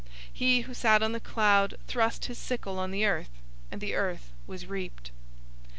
[0.01, 3.29] 014:016 He who sat on the cloud thrust his sickle on the earth,
[3.71, 5.11] and the earth was reaped.